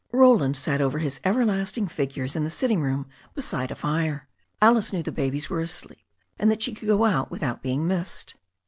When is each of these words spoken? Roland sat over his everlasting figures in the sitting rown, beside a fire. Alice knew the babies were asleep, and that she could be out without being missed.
Roland 0.11 0.57
sat 0.57 0.81
over 0.81 0.97
his 0.97 1.19
everlasting 1.23 1.87
figures 1.87 2.35
in 2.35 2.43
the 2.43 2.49
sitting 2.49 2.81
rown, 2.81 3.05
beside 3.35 3.69
a 3.69 3.75
fire. 3.75 4.27
Alice 4.59 4.91
knew 4.91 5.03
the 5.03 5.11
babies 5.11 5.47
were 5.47 5.59
asleep, 5.61 6.07
and 6.39 6.49
that 6.49 6.63
she 6.63 6.73
could 6.73 6.87
be 6.87 7.03
out 7.05 7.29
without 7.29 7.61
being 7.61 7.85
missed. 7.87 8.33